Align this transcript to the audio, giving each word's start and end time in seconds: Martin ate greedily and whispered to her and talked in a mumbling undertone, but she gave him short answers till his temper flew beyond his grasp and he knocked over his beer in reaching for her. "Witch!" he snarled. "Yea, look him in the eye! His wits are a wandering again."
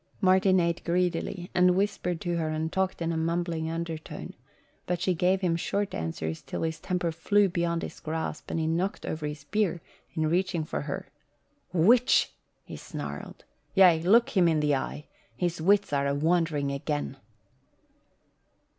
Martin 0.19 0.59
ate 0.59 0.83
greedily 0.83 1.51
and 1.53 1.75
whispered 1.75 2.19
to 2.19 2.35
her 2.35 2.49
and 2.49 2.73
talked 2.73 3.03
in 3.03 3.11
a 3.11 3.15
mumbling 3.17 3.69
undertone, 3.69 4.33
but 4.87 4.99
she 4.99 5.13
gave 5.13 5.41
him 5.41 5.55
short 5.55 5.93
answers 5.93 6.41
till 6.41 6.63
his 6.63 6.79
temper 6.79 7.11
flew 7.11 7.47
beyond 7.47 7.83
his 7.83 7.99
grasp 7.99 8.49
and 8.49 8.59
he 8.59 8.65
knocked 8.65 9.05
over 9.05 9.27
his 9.27 9.43
beer 9.43 9.79
in 10.15 10.27
reaching 10.27 10.63
for 10.63 10.81
her. 10.81 11.07
"Witch!" 11.71 12.33
he 12.63 12.75
snarled. 12.77 13.45
"Yea, 13.75 14.01
look 14.01 14.31
him 14.31 14.47
in 14.47 14.59
the 14.59 14.73
eye! 14.73 15.05
His 15.37 15.61
wits 15.61 15.93
are 15.93 16.07
a 16.07 16.15
wandering 16.15 16.71
again." 16.71 17.17